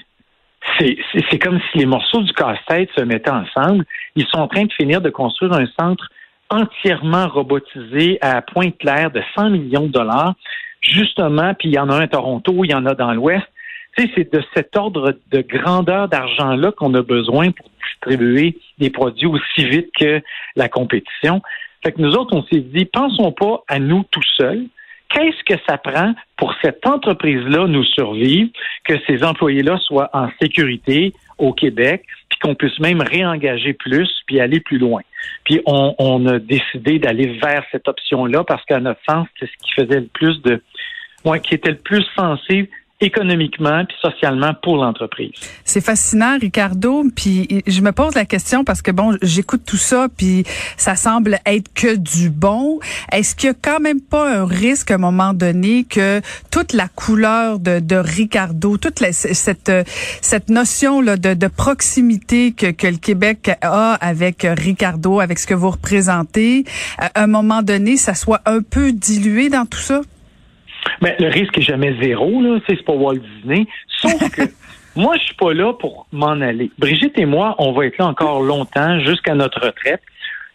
c'est 0.79 1.39
comme 1.39 1.61
si 1.71 1.79
les 1.79 1.87
morceaux 1.87 2.23
du 2.23 2.33
casse-tête 2.33 2.89
se 2.97 3.03
mettaient 3.03 3.31
ensemble. 3.31 3.85
Ils 4.15 4.27
sont 4.29 4.39
en 4.39 4.49
train 4.49 4.65
de 4.65 4.73
finir 4.73 5.01
de 5.01 5.11
construire 5.11 5.53
un 5.55 5.67
centre 5.79 6.09
entièrement 6.51 7.29
robotisé 7.29 8.19
à 8.21 8.43
Pointe-Claire 8.43 9.11
de 9.11 9.23
100 9.37 9.51
millions 9.51 9.87
de 9.87 9.93
dollars, 9.93 10.35
justement, 10.81 11.55
puis 11.55 11.71
il 11.71 11.75
y 11.75 11.79
en 11.79 11.89
a 11.89 11.97
un 11.97 12.01
à 12.03 12.09
Toronto, 12.09 12.65
il 12.65 12.71
y 12.71 12.75
en 12.75 12.87
a 12.87 12.95
dans 12.95 13.13
l'Ouest. 13.13 13.47
C'est 13.97 14.33
de 14.33 14.43
cet 14.55 14.77
ordre 14.77 15.19
de 15.31 15.41
grandeur 15.43 16.09
d'argent-là 16.09 16.73
qu'on 16.73 16.95
a 16.95 17.03
besoin 17.03 17.51
pour 17.51 17.67
distribuer 17.85 18.57
des 18.79 18.91
produits 18.91 19.27
aussi 19.27 19.65
vite 19.69 19.91
que 19.99 20.23
la 20.57 20.69
compétition. 20.69 21.43
Fait 21.85 21.93
que 21.93 22.01
nous 22.01 22.15
autres, 22.15 22.35
on 22.35 22.43
s'est 22.45 22.61
dit, 22.61 22.85
pensons 22.87 23.33
pas 23.33 23.63
à 23.69 23.79
nous 23.79 24.05
tout 24.11 24.23
seuls. 24.37 24.67
Qu'est-ce 25.11 25.45
que 25.45 25.61
ça 25.69 25.77
prend 25.77 26.15
pour 26.37 26.55
cette 26.63 26.87
entreprise-là 26.87 27.67
nous 27.67 27.85
survivre, 27.85 28.51
que 28.85 28.95
ces 29.07 29.23
employés-là 29.25 29.77
soient 29.79 30.09
en 30.15 30.29
sécurité 30.41 31.13
au 31.37 31.53
Québec, 31.53 32.05
puis 32.31 32.39
qu'on 32.39 32.55
puisse 32.55 32.79
même 32.79 33.03
réengager 33.03 33.75
plus, 33.75 34.11
puis 34.27 34.41
aller 34.41 34.61
plus 34.61 34.79
loin? 34.79 35.03
Puis 35.45 35.61
on, 35.67 36.27
a 36.27 36.39
décidé 36.39 36.99
d'aller 36.99 37.39
vers 37.43 37.63
cette 37.71 37.89
option-là 37.89 38.45
parce 38.45 38.65
qu'à 38.65 38.81
notre 38.81 39.01
sens, 39.09 39.27
c'est 39.39 39.47
ce 39.47 39.53
qui 39.63 39.73
faisait 39.75 40.01
le 40.01 40.07
plus 40.07 40.41
de, 40.43 40.63
ouais, 41.25 41.41
qui 41.41 41.55
était 41.55 41.73
le 41.73 41.79
plus 41.79 42.05
sensible 42.17 42.69
économiquement 43.03 43.85
puis 43.85 43.97
socialement 44.01 44.55
pour 44.63 44.77
l'entreprise. 44.77 45.33
C'est 45.65 45.81
fascinant, 45.81 46.39
Ricardo. 46.41 47.05
Puis 47.15 47.63
je 47.67 47.81
me 47.81 47.93
pose 47.93 48.15
la 48.15 48.25
question 48.25 48.65
parce 48.65 48.81
que 48.81 48.91
bon, 48.91 49.17
j'écoute 49.23 49.63
tout 49.67 49.77
ça 49.77 50.09
puis 50.17 50.45
ça 50.77 50.97
semble 50.97 51.39
être 51.45 51.73
que 51.75 51.97
du 51.97 52.31
bon. 52.31 52.79
Est-ce 53.11 53.35
qu'il 53.35 53.49
y 53.49 53.51
a 53.51 53.57
quand 53.61 53.81
même 53.81 54.01
pas 54.01 54.39
un 54.39 54.47
risque 54.47 54.91
à 54.91 54.95
un 54.95 54.99
moment 54.99 55.35
donné 55.35 55.85
que 55.85 56.21
toute 56.51 56.73
la 56.73 56.89
couleur 56.89 57.59
de, 57.59 57.97
Ricardo, 57.97 58.79
toute 58.79 59.03
cette 59.13 59.73
cette 60.21 60.49
notion 60.49 61.01
là 61.01 61.17
de, 61.17 61.47
proximité 61.49 62.53
que 62.53 62.87
le 62.87 62.97
Québec 62.97 63.51
a 63.61 63.95
avec 63.95 64.47
Ricardo, 64.49 65.21
avec 65.21 65.39
ce 65.39 65.47
que 65.47 65.55
vous 65.55 65.71
représentez, 65.71 66.65
à 66.99 67.23
un 67.23 67.27
moment 67.27 67.63
donné, 67.63 67.97
ça 67.97 68.15
soit 68.15 68.41
un 68.47 68.63
peu 68.63 68.93
dilué 68.93 69.49
dans 69.49 69.67
tout 69.67 69.79
ça? 69.79 70.03
Mais 71.01 71.17
le 71.19 71.29
risque 71.29 71.59
est 71.59 71.63
jamais 71.63 71.97
zéro, 72.01 72.41
là. 72.41 72.59
C'est 72.67 72.83
pas 72.85 72.93
Walt 72.93 73.19
Disney. 73.19 73.67
Sauf 73.89 74.31
que 74.31 74.43
moi, 74.97 75.17
je 75.19 75.25
suis 75.25 75.35
pas 75.35 75.53
là 75.53 75.73
pour 75.73 76.07
m'en 76.13 76.41
aller. 76.41 76.71
Brigitte 76.79 77.19
et 77.19 77.27
moi, 77.27 77.55
on 77.59 77.73
va 77.73 77.87
être 77.87 77.99
là 77.99 78.07
encore 78.07 78.43
longtemps, 78.43 79.01
jusqu'à 79.01 79.35
notre 79.35 79.61
retraite. 79.61 80.03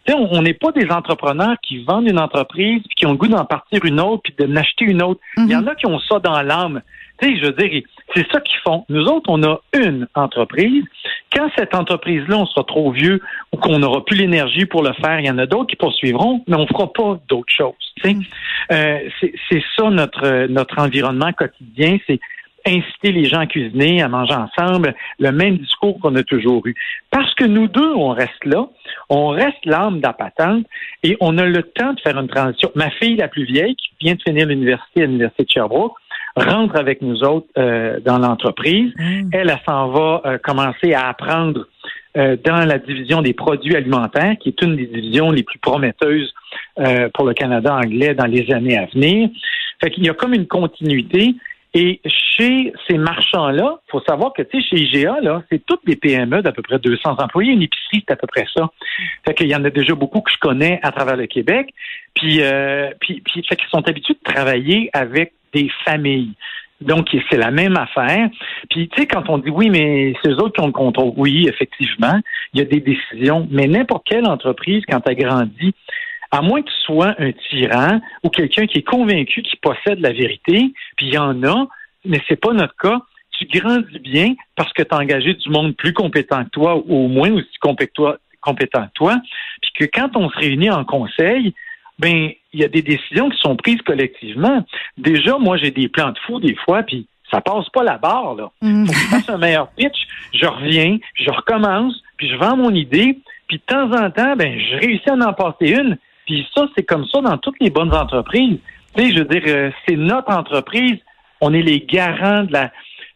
on 0.10 0.42
n'est 0.42 0.54
pas 0.54 0.72
des 0.72 0.90
entrepreneurs 0.92 1.56
qui 1.62 1.84
vendent 1.84 2.08
une 2.08 2.20
entreprise 2.20 2.82
puis 2.84 2.96
qui 2.96 3.06
ont 3.06 3.12
le 3.12 3.18
goût 3.18 3.28
d'en 3.28 3.46
partir 3.46 3.84
une 3.86 4.00
autre 4.00 4.24
puis 4.24 4.36
de 4.38 4.46
n'acheter 4.46 4.86
une 4.86 5.02
autre. 5.02 5.20
Il 5.38 5.50
y 5.50 5.56
en 5.56 5.62
mhm. 5.62 5.70
a 5.70 5.76
qui 5.76 5.86
ont 5.86 6.00
ça 6.00 6.20
dans 6.20 6.42
l'âme. 6.42 6.82
Tu 7.22 7.28
sais, 7.28 7.40
je 7.40 7.46
veux 7.46 7.54
dire, 7.54 7.82
c'est 8.16 8.32
ça 8.32 8.40
qu'ils 8.42 8.60
font. 8.64 8.86
Nous 8.90 9.06
autres, 9.06 9.30
on 9.30 9.44
a 9.44 9.60
une 9.74 10.08
entreprise. 10.16 10.84
Quand 11.34 11.50
cette 11.58 11.76
entreprise-là, 11.76 12.38
on 12.38 12.46
sera 12.46 12.64
trop 12.64 12.92
vieux 12.92 13.22
ou 13.54 13.58
qu'on 13.58 13.80
n'aura 13.80 14.04
plus 14.06 14.18
l'énergie 14.18 14.66
pour 14.66 14.84
le 14.84 14.94
faire, 14.94 15.20
il 15.20 15.26
y 15.26 15.30
en 15.30 15.38
a 15.38 15.46
d'autres 15.46 15.68
qui 15.68 15.76
poursuivront, 15.76 16.44
mais 16.48 16.56
on 16.56 16.68
fera 16.68 16.92
pas 16.94 17.20
d'autres 17.28 17.54
choses. 17.54 17.74
Tu 17.98 18.04
sais. 18.04 18.14
Mm. 18.14 18.24
Euh, 18.72 19.00
c'est 19.50 19.64
ça 19.76 19.90
notre 19.90 20.48
notre 20.48 20.80
environnement 20.80 21.32
quotidien. 21.34 21.98
C'est 22.08 22.20
inciter 22.68 23.12
les 23.12 23.26
gens 23.26 23.40
à 23.40 23.46
cuisiner, 23.46 24.02
à 24.02 24.10
manger 24.10 24.34
ensemble, 24.34 24.94
le 25.20 25.32
même 25.32 25.58
discours 25.58 26.00
qu'on 26.00 26.16
a 26.16 26.24
toujours 26.24 26.66
eu. 26.68 26.76
Parce 27.12 27.34
que 27.36 27.46
nous 27.46 27.68
deux, 27.68 27.94
on 27.94 28.10
reste 28.10 28.44
là, 28.44 28.68
on 29.10 29.30
reste 29.30 29.66
l'âme 29.66 30.00
d'appatente 30.00 30.66
et 31.04 31.18
on 31.22 31.38
a 31.38 31.46
le 31.46 31.64
temps 31.64 31.94
de 31.94 32.00
faire 32.02 32.18
une 32.18 32.28
transition. 32.28 32.72
Ma 32.76 32.90
fille, 32.92 33.16
la 33.16 33.28
plus 33.28 33.46
vieille, 33.46 33.76
qui 33.76 33.90
vient 34.02 34.16
de 34.16 34.22
finir 34.22 34.48
l'université 34.48 35.04
à 35.04 35.06
l'Université 35.06 35.44
de 35.44 35.50
Sherbrooke, 35.50 35.96
rentre 36.38 36.76
avec 36.76 37.02
nous 37.02 37.24
autres 37.24 37.48
euh, 37.58 38.00
dans 38.00 38.20
l'entreprise. 38.20 38.94
Mm. 38.98 39.30
Elle, 39.32 39.50
elle 39.50 39.60
s'en 39.66 39.90
va 39.90 40.22
euh, 40.26 40.38
commencer 40.38 40.94
à 40.94 41.10
apprendre 41.10 41.68
euh, 42.16 42.38
dans 42.44 42.66
la 42.66 42.78
division 42.78 43.22
des 43.22 43.34
produits 43.34 43.76
alimentaires, 43.76 44.36
qui 44.40 44.50
est 44.50 44.62
une 44.62 44.76
des 44.76 44.88
divisions 44.88 45.32
les 45.32 45.44
plus 45.44 45.60
prometteuses 45.60 46.34
pour 47.16 47.26
le 47.26 47.34
Canada 47.34 47.76
anglais 47.76 48.14
dans 48.14 48.28
les 48.28 48.52
années 48.52 48.78
à 48.78 48.86
venir. 48.86 49.30
Fait 49.82 49.90
qu'il 49.90 50.06
y 50.06 50.10
a 50.10 50.14
comme 50.14 50.34
une 50.34 50.48
continuité. 50.48 51.36
Et 51.74 52.02
chez 52.06 52.74
ces 52.88 52.98
marchands-là, 52.98 53.80
il 53.88 53.92
faut 53.92 54.02
savoir 54.02 54.34
que 54.34 54.42
tu 54.42 54.62
sais, 54.62 54.68
chez 54.68 54.82
IGA, 54.84 55.20
là, 55.22 55.44
c'est 55.52 55.64
toutes 55.66 55.86
des 55.86 55.96
PME 55.96 56.42
d'à 56.42 56.52
peu 56.52 56.62
près 56.62 56.80
200 56.80 57.18
employés. 57.20 57.52
Une 57.52 57.62
épicerie, 57.62 58.04
c'est 58.08 58.14
à 58.14 58.16
peu 58.16 58.26
près 58.26 58.46
ça. 58.56 58.70
Fait 59.26 59.34
qu'il 59.34 59.48
y 59.48 59.56
en 59.56 59.64
a 59.64 59.70
déjà 59.70 59.94
beaucoup 59.94 60.22
que 60.22 60.32
je 60.32 60.38
connais 60.40 60.80
à 60.82 60.92
travers 60.92 61.18
le 61.18 61.28
Québec. 61.28 61.74
Puis, 62.16 62.42
puis, 63.00 63.22
puis 63.22 63.44
fait 63.48 63.56
qu'ils 63.56 63.70
sont 63.70 63.88
habitués 63.88 64.16
de 64.16 64.34
travailler 64.34 64.90
avec 64.94 65.34
familles. 65.86 66.34
Donc, 66.80 67.08
c'est 67.30 67.38
la 67.38 67.50
même 67.50 67.76
affaire. 67.76 68.30
Puis, 68.70 68.88
tu 68.90 69.02
sais, 69.02 69.08
quand 69.08 69.30
on 69.30 69.40
dit 69.40 69.50
oui, 69.50 69.70
mais 69.70 70.14
c'est 70.22 70.30
eux 70.30 70.38
autres 70.38 70.54
qui 70.54 70.62
ont 70.62 70.68
le 70.68 70.74
contrôle, 70.74 71.14
oui, 71.18 71.48
effectivement, 71.48 72.20
il 72.54 72.60
y 72.60 72.62
a 72.62 72.66
des 72.66 72.80
décisions. 72.80 73.48
Mais 73.50 73.68
n'importe 73.68 74.06
quelle 74.06 74.28
entreprise, 74.28 74.84
quand 74.88 75.02
elle 75.08 75.16
grandit, 75.16 75.74
à 76.30 76.42
moins 76.42 76.62
que 76.62 76.68
tu 76.68 76.78
sois 76.86 77.16
un 77.18 77.32
tyran 77.50 78.00
ou 78.24 78.30
quelqu'un 78.30 78.68
qui 78.68 78.80
est 78.80 78.88
convaincu 78.88 79.42
qu'il 79.42 79.60
possède 79.60 80.00
la 80.00 80.12
vérité, 80.12 80.72
puis 80.98 81.08
il 81.08 81.14
y 81.14 81.18
en 81.18 81.42
a, 81.44 81.68
mais 82.06 82.22
c'est 82.28 82.40
pas 82.40 82.54
notre 82.54 82.76
cas, 82.76 83.02
tu 83.32 83.46
grandis 83.46 84.00
bien 84.00 84.36
parce 84.56 84.72
que 84.74 84.84
tu 84.84 84.94
as 84.94 84.98
engagé 84.98 85.34
du 85.34 85.50
monde 85.50 85.76
plus 85.76 85.94
compétent 85.94 86.44
que 86.44 86.50
toi, 86.50 86.78
ou 86.86 87.06
au 87.06 87.08
moins 87.08 87.32
aussi 87.32 87.58
compétent 87.62 88.16
que 88.48 88.94
toi, 88.94 89.16
puis 89.62 89.72
que 89.80 89.86
quand 89.86 90.16
on 90.16 90.30
se 90.30 90.38
réunit 90.38 90.70
en 90.70 90.84
conseil, 90.84 91.54
ben 92.00 92.32
il 92.54 92.60
y 92.60 92.64
a 92.64 92.68
des 92.68 92.82
décisions 92.82 93.30
qui 93.30 93.38
sont 93.40 93.56
prises 93.56 93.82
collectivement. 93.82 94.66
Déjà, 94.98 95.38
moi, 95.38 95.58
j'ai 95.58 95.72
des 95.72 95.88
plans 95.90 96.12
de 96.12 96.20
fou 96.26 96.40
des 96.40 96.56
fois, 96.56 96.84
puis 96.84 97.08
ça 97.32 97.42
passe 97.42 97.68
pas 97.70 97.84
la 97.84 97.98
barre, 97.98 98.36
là. 98.36 98.52
Mm. 98.62 98.86
Faut 98.86 98.94
que 98.94 98.98
je 98.98 99.06
fasse 99.08 99.30
un 99.30 99.38
meilleur 99.38 99.70
pitch, 99.72 100.08
je 100.34 100.46
reviens, 100.46 100.98
je 101.16 101.30
recommence, 101.30 102.02
puis 102.18 102.30
je 102.30 102.36
vends 102.36 102.58
mon 102.58 102.74
idée, 102.74 103.20
puis 103.48 103.58
de 103.58 103.64
temps 103.64 103.92
en 103.92 104.10
temps, 104.12 104.36
ben, 104.36 104.60
je 104.60 104.78
réussis 104.78 105.10
à 105.10 105.14
en 105.14 105.34
passer 105.34 105.70
une. 105.70 105.98
Puis 106.26 106.48
ça, 106.56 106.68
c'est 106.76 106.84
comme 106.84 107.06
ça 107.08 107.22
dans 107.22 107.38
toutes 107.38 107.60
les 107.62 107.70
bonnes 107.70 107.94
entreprises. 107.94 108.60
Tu 108.96 109.04
sais, 109.04 109.12
je 109.12 109.20
veux 109.20 109.26
dire, 109.26 109.44
euh, 109.48 109.72
c'est 109.88 109.96
notre 109.96 110.32
entreprise, 110.32 110.98
on 111.42 111.54
est 111.54 111.62
les 111.62 111.82
garants 111.82 112.44
de 112.44 112.54
la 112.54 112.72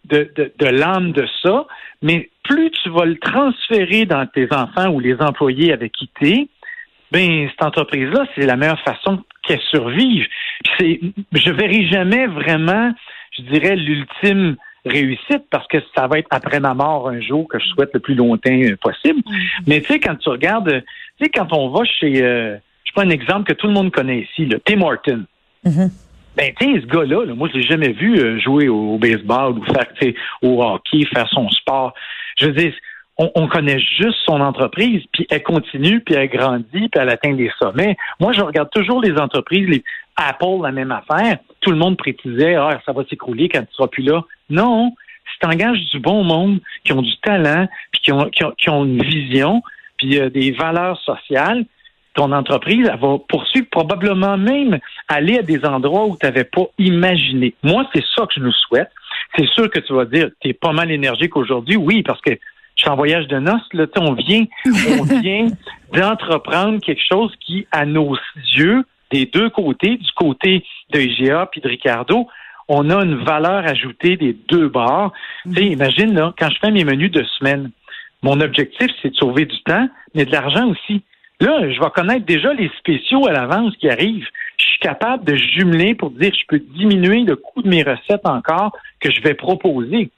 de, 0.06 0.32
de, 0.36 0.52
de 0.58 0.66
l'âme 0.66 1.12
de 1.12 1.28
ça, 1.44 1.68
mais 2.02 2.30
plus 2.44 2.72
tu 2.72 2.90
vas 2.90 3.06
le 3.06 3.18
transférer 3.20 4.06
dans 4.06 4.26
tes 4.26 4.48
enfants 4.52 4.90
ou 4.90 5.00
les 5.00 5.22
employés 5.22 5.72
avec 5.72 5.92
qui 5.92 6.10
tu 6.20 6.50
ben 7.12 7.50
cette 7.50 7.64
entreprise-là, 7.64 8.26
c'est 8.36 8.46
la 8.46 8.56
meilleure 8.56 8.80
façon 8.82 9.24
qu'elle 9.44 9.62
survive. 9.70 10.26
C'est, 10.78 11.00
je 11.34 11.52
verrai 11.52 11.88
jamais 11.88 12.28
vraiment, 12.28 12.92
je 13.38 13.44
dirais, 13.44 13.76
l'ultime 13.76 14.56
réussite 14.86 15.44
parce 15.50 15.68
que 15.68 15.78
ça 15.96 16.08
va 16.08 16.20
être 16.20 16.28
après 16.32 16.60
ma 16.60 16.74
mort 16.74 17.10
un 17.10 17.22
jour 17.22 17.48
que 17.48 17.60
je 17.60 17.66
souhaite 17.68 17.92
le 17.94 18.00
plus 18.00 18.16
longtemps 18.16 18.60
possible. 18.82 19.20
Mm-hmm. 19.20 19.64
Mais 19.68 19.82
tu 19.82 19.88
sais, 19.88 20.00
quand 20.00 20.16
tu 20.16 20.30
regardes, 20.30 20.84
tu 21.18 21.26
sais, 21.26 21.30
quand 21.30 21.52
on 21.54 21.70
va 21.70 21.84
chez, 21.86 22.24
euh, 22.24 22.58
je 22.84 22.92
prends 22.94 23.04
un 23.04 23.10
exemple 23.10 23.52
que 23.52 23.54
tout 23.54 23.68
le 23.68 23.74
monde 23.74 23.92
connaît 23.92 24.22
ici, 24.22 24.46
le 24.46 24.60
Tim 24.60 24.82
Horton. 24.82 25.26
Mm-hmm. 25.66 25.92
Ben, 26.36 26.54
tu 26.58 26.74
sais, 26.74 26.82
ce 26.82 26.86
gars-là, 26.86 27.26
moi, 27.36 27.50
je 27.52 27.58
l'ai 27.60 27.68
jamais 27.68 27.92
vu 27.92 28.18
euh, 28.18 28.40
jouer 28.40 28.70
au, 28.70 28.98
baseball 28.98 29.60
ou 29.60 29.66
faire, 29.66 29.88
tu 30.00 30.08
sais, 30.08 30.16
au 30.42 30.64
hockey, 30.64 31.06
faire 31.14 31.28
son 31.30 31.50
sport. 31.50 31.94
Je 32.38 32.48
veux 32.48 32.54
dire, 32.54 32.74
on, 33.36 33.48
connaît 33.48 33.80
juste 33.80 34.18
son 34.26 34.42
entreprise, 34.42 35.04
puis 35.12 35.28
elle 35.30 35.44
continue, 35.44 36.00
puis 36.02 36.16
elle 36.16 36.30
grandit, 36.30 36.66
puis 36.72 36.90
elle 36.96 37.10
atteint 37.10 37.34
des 37.34 37.52
sommets. 37.60 37.98
Moi, 38.20 38.34
je 38.34 38.42
regarde 38.42 38.70
toujours 38.72 39.02
les 39.02 39.18
entreprises, 39.18 39.68
les 39.68 39.84
Apple, 40.16 40.62
la 40.64 40.72
même 40.72 40.92
affaire. 40.92 41.38
Tout 41.62 41.72
le 41.72 41.78
monde 41.78 41.98
prétisait, 41.98 42.56
ah, 42.56 42.80
ça 42.86 42.94
va 42.94 43.04
s'écrouler 43.10 43.50
quand 43.50 43.62
tu 43.62 43.74
seras 43.74 43.88
plus 43.88 44.04
là. 44.04 44.24
Non, 44.50 44.94
si 45.32 45.40
tu 45.40 45.48
engages 45.48 45.80
du 45.92 46.00
bon 46.00 46.24
monde, 46.24 46.60
qui 46.84 46.94
ont 46.94 47.02
du 47.02 47.18
talent, 47.18 47.68
puis 47.92 48.02
qui 48.02 48.12
ont, 48.12 48.30
qui 48.30 48.70
ont, 48.70 48.86
une 48.86 49.04
vision, 49.04 49.62
puis 49.98 50.20
euh, 50.20 50.30
des 50.30 50.52
valeurs 50.52 51.00
sociales, 51.02 51.66
ton 52.14 52.32
entreprise, 52.34 52.90
elle 52.92 53.00
va 53.00 53.18
poursuivre 53.30 53.68
probablement 53.70 54.38
même 54.38 54.80
aller 55.08 55.38
à 55.38 55.44
des 55.44 55.64
endroits 55.66 56.08
où 56.08 56.18
tu 56.20 56.26
n'avais 56.26 56.44
pas 56.44 56.66
imaginé. 56.78 57.54
Moi, 57.64 57.88
c'est 57.94 58.04
ça 58.16 58.26
que 58.26 58.34
je 58.36 58.42
nous 58.42 58.52
souhaite. 58.52 58.90
C'est 59.38 59.48
sûr 59.48 59.70
que 59.70 59.80
tu 59.80 59.94
vas 59.94 60.06
dire, 60.06 60.30
tu 60.42 60.50
es 60.50 60.54
pas 60.54 60.74
mal 60.74 60.92
énergique 60.92 61.38
aujourd'hui. 61.38 61.78
Oui, 61.78 62.04
parce 62.04 62.20
que 62.20 62.32
je 62.82 62.86
suis 62.86 62.90
en 62.90 62.96
voyage 62.96 63.28
de 63.28 63.38
noces, 63.38 63.62
là, 63.74 63.86
on 64.00 64.14
vient, 64.14 64.44
on 64.66 65.04
vient 65.22 65.48
d'entreprendre 65.94 66.80
quelque 66.82 67.04
chose 67.08 67.32
qui, 67.40 67.68
à 67.72 67.86
nos 67.86 68.18
yeux, 68.56 68.84
des 69.12 69.28
deux 69.28 69.52
côtés, 69.52 69.98
du 69.98 70.12
côté 70.16 70.66
de 70.90 71.00
IGA 71.00 71.48
puis 71.52 71.62
de 71.62 71.68
Ricardo, 71.68 72.28
on 72.68 72.90
a 72.90 73.04
une 73.04 73.24
valeur 73.24 73.68
ajoutée 73.68 74.18
des 74.18 74.36
deux 74.50 74.68
bords. 74.68 75.14
Sais, 75.54 75.66
imagine, 75.66 76.16
là, 76.16 76.34
quand 76.40 76.50
je 76.50 76.58
fais 76.60 76.72
mes 76.72 76.84
menus 76.84 77.12
de 77.12 77.24
semaine, 77.38 77.70
mon 78.24 78.42
objectif, 78.42 78.88
c'est 79.00 79.12
de 79.12 79.16
sauver 79.16 79.46
du 79.46 79.62
temps, 79.62 79.88
mais 80.16 80.26
de 80.26 80.32
l'argent 80.32 80.68
aussi. 80.68 81.04
Là, 81.40 81.72
je 81.72 81.80
vais 81.80 81.90
connaître 81.94 82.26
déjà 82.26 82.52
les 82.52 82.72
spéciaux 82.80 83.28
à 83.28 83.32
l'avance 83.32 83.76
qui 83.78 83.90
arrivent. 83.90 84.28
Je 84.58 84.66
suis 84.66 84.80
capable 84.80 85.24
de 85.24 85.36
jumeler 85.36 85.94
pour 85.94 86.10
dire 86.10 86.32
je 86.34 86.48
peux 86.48 86.60
diminuer 86.60 87.22
le 87.22 87.36
coût 87.36 87.62
de 87.62 87.70
mes 87.70 87.84
recettes 87.84 88.26
encore 88.26 88.76
que 89.00 89.12
je 89.12 89.22
vais 89.22 89.36
proposer. 89.36 90.10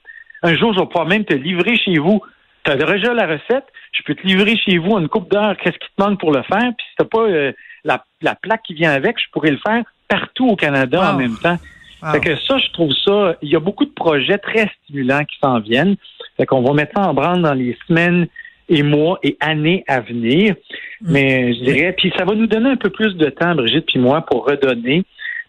Un 0.43 0.55
jour, 0.55 0.74
je 0.74 0.79
vais 0.79 0.86
pouvoir 0.86 1.08
même 1.08 1.25
te 1.25 1.34
livrer 1.34 1.75
chez 1.77 1.98
vous 1.98 2.22
tu 2.63 2.72
as 2.72 2.75
déjà 2.75 3.13
la 3.13 3.27
recette, 3.27 3.65
je 3.91 4.03
peux 4.03 4.15
te 4.15 4.25
livrer 4.25 4.58
chez 4.58 4.77
vous 4.77 4.98
une 4.98 5.10
coupe 5.10 5.29
d'heure, 5.29 5.55
qu'est-ce 5.58 5.77
qui 5.77 5.88
te 5.96 6.01
manque 6.01 6.20
pour 6.20 6.32
le 6.32 6.43
faire, 6.43 6.72
puis 6.77 6.86
si 6.89 6.96
tu 7.00 7.05
pas 7.05 7.22
euh, 7.22 7.51
la, 7.84 8.03
la, 8.22 8.36
plaque 8.36 8.63
qui 8.63 8.74
vient 8.74 8.91
avec, 8.91 9.20
je 9.20 9.29
pourrais 9.32 9.51
le 9.51 9.60
faire 9.65 9.84
partout 10.08 10.48
au 10.48 10.55
Canada 10.55 11.13
en 11.13 11.17
même 11.17 11.38
temps. 11.38 11.58
Fait 12.12 12.20
que 12.20 12.36
ça, 12.36 12.58
je 12.58 12.70
trouve 12.74 12.91
ça, 13.05 13.38
il 13.41 13.50
y 13.50 13.55
a 13.55 13.60
beaucoup 13.60 13.86
de 13.86 13.91
projets 13.91 14.38
très 14.38 14.70
stimulants 14.84 15.24
qui 15.24 15.38
s'en 15.41 15.60
viennent. 15.60 15.96
Fait 16.36 16.46
qu'on 16.46 16.62
va 16.62 16.74
mettre 16.74 16.91
ça 16.96 17.08
en 17.08 17.13
branle 17.13 17.41
dans 17.41 17.53
les 17.53 17.77
semaines 17.88 18.27
et 18.67 18.84
mois 18.84 19.20
et 19.24 19.38
années 19.39 19.86
à 19.88 20.01
venir. 20.01 20.55
Mm. 21.01 21.12
Mais 21.12 21.53
je 21.53 21.63
dirais, 21.63 21.96
puis 21.98 22.12
ça 22.17 22.25
va 22.25 22.36
nous 22.36 22.48
donner 22.48 22.72
un 22.72 22.75
peu 22.75 22.89
plus 22.89 23.15
de 23.15 23.29
temps, 23.29 23.55
Brigitte 23.55 23.86
puis 23.86 24.00
moi, 24.00 24.22
pour 24.22 24.46
redonner, 24.46 25.03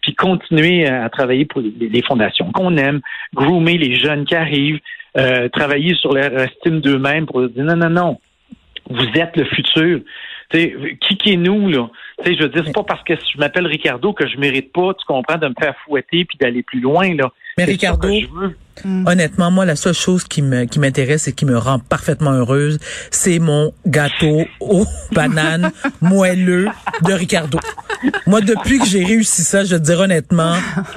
puis 0.05 0.15
continuer 0.15 0.87
à, 0.87 1.09
travailler 1.09 1.47
pour 1.47 1.63
les 1.63 2.03
fondations 2.03 2.53
qu'on 2.53 2.77
aime, 2.77 3.01
groomer 3.33 3.79
les 3.79 3.95
jeunes 3.97 4.27
qui 4.27 4.35
arrivent, 4.35 4.79
euh, 5.17 5.49
travailler 5.49 5.95
sur 5.95 6.13
leur 6.13 6.31
estime 6.39 6.81
d'eux-mêmes 6.81 7.25
pour 7.25 7.49
dire 7.49 7.65
non, 7.65 7.77
non, 7.77 7.89
non, 7.89 8.21
vous 8.91 9.07
êtes 9.15 9.35
le 9.37 9.47
futur. 9.47 10.01
Qui 10.55 11.17
qui 11.17 11.33
est 11.33 11.37
nous, 11.37 11.69
là? 11.69 11.89
T'sais, 12.23 12.37
je 12.37 12.43
veux 12.45 12.49
dire, 12.49 12.63
c'est 12.67 12.75
pas 12.75 12.85
parce 12.85 13.03
que 13.03 13.15
je 13.15 13.39
m'appelle 13.39 13.67
Ricardo 13.67 14.13
que 14.13 14.27
je 14.27 14.39
mérite 14.39 14.73
pas, 14.73 14.95
tu 14.95 15.05
comprends, 15.07 15.37
de 15.37 15.49
me 15.49 15.55
faire 15.59 15.75
fouetter 15.85 16.25
puis 16.25 16.39
d'aller 16.41 16.63
plus 16.63 16.81
loin, 16.81 17.15
là. 17.15 17.31
Mais 17.57 17.65
Ricardo, 17.65 18.09
mm. 18.09 19.07
honnêtement, 19.07 19.51
moi, 19.51 19.65
la 19.65 19.77
seule 19.77 19.95
chose 19.95 20.25
qui 20.25 20.43
me 20.43 20.65
qui 20.65 20.81
m'intéresse 20.81 21.29
et 21.29 21.33
qui 21.33 21.45
me 21.45 21.57
rend 21.57 21.79
parfaitement 21.79 22.33
heureuse, 22.33 22.79
c'est 23.11 23.39
mon 23.39 23.73
gâteau 23.87 24.43
aux 24.61 24.85
bananes 25.13 25.71
moelleux 26.01 26.69
de 27.03 27.13
Ricardo. 27.13 27.59
Moi, 28.27 28.41
depuis 28.41 28.79
que 28.79 28.87
j'ai 28.87 29.05
réussi 29.05 29.43
ça, 29.43 29.65
je 29.65 29.77
te 29.77 29.81
dire 29.81 30.01
honnêtement, 30.01 30.55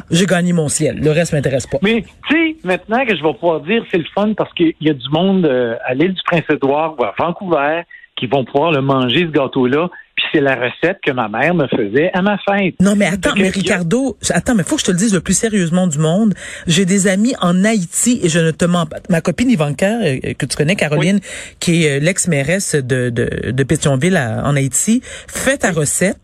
j'ai 0.10 0.26
gagné 0.26 0.52
mon 0.54 0.68
ciel. 0.68 1.00
Le 1.00 1.12
reste 1.12 1.34
m'intéresse 1.34 1.68
pas. 1.68 1.78
Mais 1.82 2.04
tu 2.28 2.36
sais, 2.36 2.56
maintenant 2.64 3.06
que 3.06 3.16
je 3.16 3.24
vais 3.24 3.34
pouvoir 3.34 3.62
dire, 3.62 3.84
c'est 3.92 3.98
le 3.98 4.06
fun 4.16 4.34
parce 4.36 4.52
qu'il 4.54 4.74
y 4.82 4.90
a 4.90 4.94
du 4.94 5.10
monde 5.10 5.46
euh, 5.46 5.76
à 5.86 5.94
l'île 5.94 6.14
du 6.14 6.22
Prince-Édouard 6.26 6.96
ou 7.00 7.04
à 7.04 7.14
Vancouver 7.18 7.84
qui 8.18 8.28
vont 8.28 8.44
pouvoir 8.44 8.72
le 8.72 8.82
manger, 8.82 9.22
ce 9.22 9.32
gâteau-là. 9.32 9.90
Puis 10.16 10.26
c'est 10.34 10.42
la 10.42 10.56
recette 10.56 10.98
que 11.06 11.12
ma 11.12 11.30
mère 11.30 11.54
me 11.54 11.68
faisait 11.68 12.10
à 12.12 12.24
ma 12.24 12.40
fête. 12.40 12.74
Non, 12.82 12.96
mais 12.96 13.06
attends, 13.06 13.36
mais 13.38 13.50
Ricardo, 13.50 14.18
attends, 14.32 14.56
mais 14.56 14.64
faut 14.64 14.76
que 14.76 14.82
je 14.82 14.88
te 14.88 14.92
le 14.92 14.98
dise 14.98 15.14
le 15.14 15.22
plus 15.22 15.38
sérieusement 15.38 15.86
du 15.86 16.00
monde. 16.00 16.34
J'ai 16.66 16.86
des 16.86 17.08
amis 17.08 17.36
en 17.40 17.64
Haïti 17.64 18.20
et 18.24 18.30
je 18.30 18.40
ne 18.40 18.50
te 18.50 18.66
mens 18.66 18.88
pas. 18.88 18.98
Ma 19.10 19.22
copine 19.22 19.52
Ivanka, 19.52 20.00
euh, 20.02 20.34
que 20.34 20.48
tu 20.48 20.58
connais, 20.58 20.76
Caroline, 20.76 21.20
qui 21.60 21.86
est 21.86 21.98
euh, 21.98 22.00
l'ex-mairesse 22.00 22.74
de, 22.74 23.12
de, 23.12 23.52
de 23.52 23.64
Pétionville 23.64 24.18
en 24.18 24.56
Haïti, 24.56 25.02
fait 25.04 25.58
ta 25.58 25.72
recette 25.72 26.18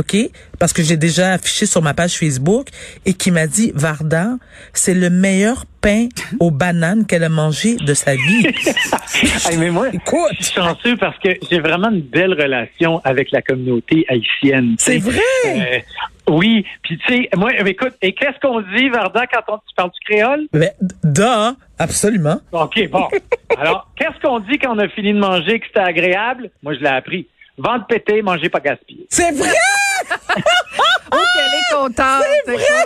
OK? 0.00 0.16
Parce 0.58 0.72
que 0.72 0.82
j'ai 0.82 0.96
déjà 0.96 1.34
affiché 1.34 1.66
sur 1.66 1.82
ma 1.82 1.94
page 1.94 2.16
Facebook 2.16 2.68
et 3.06 3.14
qui 3.14 3.30
m'a 3.30 3.46
dit, 3.46 3.72
Varda, 3.74 4.32
c'est 4.72 4.94
le 4.94 5.10
meilleur 5.10 5.64
pain 5.80 6.08
aux 6.40 6.50
bananes 6.50 7.06
qu'elle 7.06 7.24
a 7.24 7.28
mangé 7.28 7.76
de 7.76 7.94
sa 7.94 8.14
vie. 8.14 8.46
mais 9.58 9.70
moi, 9.70 9.88
Écoute. 9.92 10.32
je 10.38 10.44
suis 10.44 10.54
chanceux 10.54 10.96
parce 10.96 11.18
que 11.18 11.30
j'ai 11.50 11.60
vraiment 11.60 11.90
une 11.90 12.02
belle 12.02 12.32
relation 12.32 13.00
avec 13.04 13.30
la 13.30 13.42
communauté 13.42 14.04
haïtienne. 14.08 14.74
C'est 14.78 14.98
vrai? 14.98 15.20
Euh, 15.46 15.78
oui, 16.28 16.64
puis 16.82 16.98
tu 16.98 17.14
sais, 17.14 17.28
moi, 17.36 17.50
écoute, 17.66 17.94
et 18.02 18.12
qu'est-ce 18.12 18.38
qu'on 18.40 18.60
dit, 18.60 18.88
Varda, 18.88 19.26
quand 19.26 19.54
on, 19.54 19.58
tu 19.58 19.74
parles 19.74 19.90
du 19.90 20.14
créole? 20.14 20.46
Ben, 20.52 20.70
da, 21.02 21.54
absolument. 21.78 22.40
OK, 22.52 22.88
bon. 22.90 23.08
Alors, 23.58 23.90
qu'est-ce 23.96 24.20
qu'on 24.20 24.40
dit 24.40 24.58
quand 24.58 24.74
on 24.74 24.78
a 24.78 24.88
fini 24.88 25.12
de 25.12 25.18
manger, 25.18 25.60
que 25.60 25.66
c'était 25.66 25.80
agréable? 25.80 26.50
Moi, 26.62 26.74
je 26.74 26.80
l'ai 26.80 26.86
appris. 26.86 27.26
Vente 27.60 27.88
pété, 27.88 28.22
manger 28.22 28.48
pas 28.48 28.60
gaspiller. 28.60 29.06
C'est 29.10 29.32
vrai! 29.32 29.50
oh, 31.12 31.16
qu'elle 31.34 31.54
est 31.54 31.74
contente! 31.74 32.24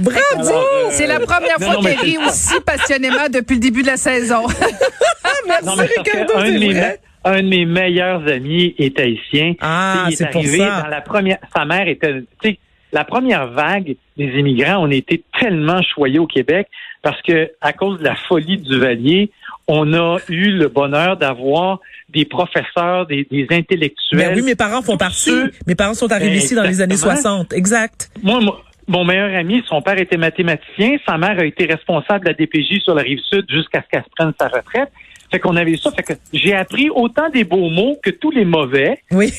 Bravo! 0.00 0.48
Euh, 0.48 0.88
c'est 0.90 1.06
la 1.06 1.20
première 1.20 1.58
fois 1.58 1.76
qu'elle 1.82 1.98
rit 1.98 2.18
aussi 2.18 2.60
passionnément 2.64 3.28
depuis 3.32 3.54
le 3.54 3.60
début 3.60 3.82
de 3.82 3.88
la 3.88 3.96
saison. 3.96 4.46
Merci, 5.46 5.80
Ricardo, 5.98 6.34
un, 6.36 6.52
de 6.52 6.58
mes, 6.58 6.96
un 7.24 7.42
de 7.42 7.48
mes 7.48 7.66
meilleurs 7.66 8.26
amis 8.28 8.74
est 8.78 8.98
haïtien. 8.98 9.54
Ah, 9.60 10.08
c'est 10.12 10.30
pour 10.30 10.44
ça. 10.44 10.82
Dans 10.82 10.88
la 10.88 11.00
première, 11.00 11.38
sa 11.54 11.64
mère 11.64 11.88
était, 11.88 12.22
tu 12.42 12.50
sais, 12.50 12.58
la 12.92 13.04
première 13.04 13.48
vague 13.48 13.96
des 14.16 14.38
immigrants, 14.38 14.78
on 14.78 14.90
était 14.90 15.22
tellement 15.38 15.82
choyés 15.82 16.18
au 16.18 16.26
Québec 16.26 16.68
parce 17.02 17.20
que 17.22 17.50
à 17.60 17.72
cause 17.72 17.98
de 17.98 18.04
la 18.04 18.14
folie 18.14 18.58
du 18.58 18.78
Valier, 18.78 19.30
on 19.68 19.92
a 19.94 20.18
eu 20.28 20.50
le 20.52 20.68
bonheur 20.68 21.16
d'avoir 21.16 21.80
des 22.08 22.24
professeurs, 22.24 23.06
des, 23.06 23.26
intellectuels. 23.50 24.18
Ben 24.18 24.36
oui, 24.36 24.42
mes 24.42 24.54
parents 24.54 24.82
font 24.82 24.96
partie. 24.96 25.30
Mes 25.66 25.74
parents 25.74 25.94
sont 25.94 26.10
arrivés 26.12 26.36
ici 26.36 26.54
dans 26.54 26.62
les 26.62 26.80
années 26.80 26.96
60. 26.96 27.52
Exact. 27.52 28.10
Moi, 28.22 28.40
mon 28.86 29.04
meilleur 29.04 29.34
ami, 29.34 29.62
son 29.68 29.82
père 29.82 29.98
était 29.98 30.16
mathématicien, 30.16 30.96
sa 31.06 31.18
mère 31.18 31.38
a 31.38 31.44
été 31.44 31.66
responsable 31.66 32.24
de 32.24 32.30
la 32.30 32.34
DPJ 32.34 32.82
sur 32.82 32.94
la 32.94 33.02
rive 33.02 33.18
sud 33.28 33.44
jusqu'à 33.50 33.82
ce 33.82 33.88
qu'elle 33.90 34.04
prenne 34.16 34.32
sa 34.38 34.48
retraite. 34.48 34.92
Fait 35.36 35.40
qu'on 35.40 35.56
avait 35.56 35.76
ça. 35.76 35.90
Fait 35.90 36.02
que 36.02 36.14
j'ai 36.32 36.54
appris 36.54 36.88
autant 36.88 37.28
des 37.28 37.44
beaux 37.44 37.68
mots 37.68 37.98
que 38.02 38.08
tous 38.08 38.30
les 38.30 38.46
mauvais. 38.46 39.02
Oui. 39.10 39.30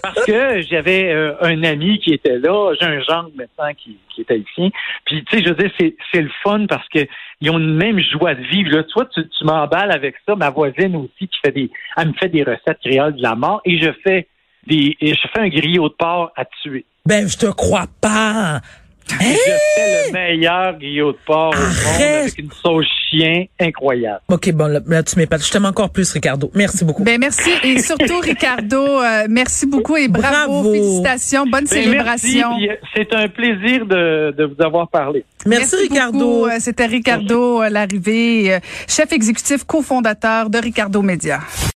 parce 0.00 0.24
que 0.24 0.62
j'avais 0.62 1.12
euh, 1.12 1.34
un 1.40 1.64
ami 1.64 1.98
qui 1.98 2.12
était 2.12 2.38
là, 2.38 2.72
j'ai 2.80 2.86
un 2.86 3.00
genre 3.00 3.28
maintenant 3.34 3.74
qui, 3.76 3.98
qui 4.14 4.20
est 4.20 4.30
haïtien. 4.30 4.70
Puis 5.04 5.24
tu 5.24 5.36
sais, 5.36 5.42
je 5.42 5.48
veux 5.48 5.56
dire, 5.56 5.72
c'est, 5.76 5.96
c'est 6.12 6.22
le 6.22 6.30
fun 6.44 6.66
parce 6.68 6.88
que 6.90 7.00
ils 7.40 7.50
ont 7.50 7.58
une 7.58 7.74
même 7.74 7.98
joie 7.98 8.36
de 8.36 8.42
vivre. 8.42 8.70
Là, 8.70 8.84
toi, 8.84 9.08
tu, 9.12 9.28
tu 9.28 9.44
m'emballes 9.44 9.90
avec 9.90 10.14
ça. 10.24 10.36
Ma 10.36 10.50
voisine 10.50 10.94
aussi 10.94 11.26
qui 11.26 11.38
fait 11.44 11.50
des, 11.50 11.68
elle 11.96 12.08
me 12.10 12.12
fait 12.12 12.28
des 12.28 12.44
recettes 12.44 12.78
créoles 12.80 13.16
de 13.16 13.22
la 13.22 13.34
mort 13.34 13.60
et 13.64 13.76
je 13.76 13.90
fais 14.04 14.28
des, 14.68 14.96
et 15.00 15.14
je 15.14 15.28
fais 15.34 15.40
un 15.40 15.48
griot 15.48 15.88
de 15.88 15.94
porc 15.94 16.30
à 16.36 16.44
tuer. 16.62 16.84
Ben, 17.06 17.26
je 17.26 17.38
te 17.38 17.46
crois 17.46 17.88
pas. 18.00 18.60
Je 19.10 19.16
fais 19.16 20.06
le 20.06 20.12
meilleur 20.12 20.78
griot 20.78 21.12
de 21.12 21.18
porc 21.26 21.54
au 21.54 21.60
monde 21.60 22.02
avec 22.02 22.38
une 22.38 22.50
sauce 22.62 22.86
chien 23.10 23.44
incroyable. 23.60 24.20
OK, 24.28 24.52
bon, 24.52 24.66
là, 24.66 24.80
là, 24.86 25.02
tu 25.02 25.16
m'épates. 25.16 25.44
Je 25.44 25.50
t'aime 25.50 25.64
encore 25.64 25.90
plus, 25.90 26.10
Ricardo. 26.12 26.50
Merci 26.54 26.84
beaucoup. 26.84 27.04
Ben 27.04 27.18
merci 27.18 27.50
et 27.64 27.78
surtout 27.80 28.18
Ricardo, 28.20 29.00
euh, 29.02 29.26
merci 29.30 29.66
beaucoup 29.66 29.96
et 29.96 30.08
bravo, 30.08 30.52
Bravo. 30.62 30.72
félicitations, 30.72 31.44
bonne 31.46 31.64
Ben, 31.64 31.82
célébration. 31.82 32.50
euh, 32.60 32.74
C'est 32.94 33.12
un 33.14 33.28
plaisir 33.28 33.86
de, 33.86 34.34
de 34.36 34.44
vous 34.44 34.62
avoir 34.62 34.88
parlé. 34.88 35.24
Merci, 35.46 35.76
Ricardo. 35.76 36.46
Euh, 36.46 36.56
C'était 36.58 36.86
Ricardo 36.86 37.62
euh, 37.62 37.68
Larrivée, 37.70 38.58
chef 38.86 39.12
exécutif 39.12 39.64
cofondateur 39.64 40.50
de 40.50 40.58
Ricardo 40.58 41.00
Média. 41.02 41.40